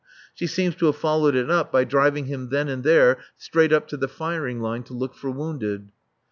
She 0.33 0.47
seems 0.47 0.73
to 0.77 0.87
have 0.87 0.95
followed 0.95 1.35
it 1.35 1.51
up 1.51 1.71
by 1.71 1.83
driving 1.83 2.25
him 2.25 2.49
then 2.49 2.69
and 2.69 2.83
there 2.83 3.19
straight 3.37 3.71
up 3.71 3.87
to 3.89 3.97
the 3.97 4.07
firing 4.07 4.59
line 4.59 4.81
to 4.85 4.93
look 4.93 5.13
for 5.13 5.29
wounded. 5.29 5.91